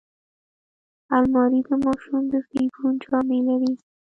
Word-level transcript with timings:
الماري 1.15 1.61
د 1.67 1.69
ماشوم 1.85 2.23
د 2.31 2.33
زیږون 2.49 2.93
جامې 3.03 3.39
لري 3.47 3.71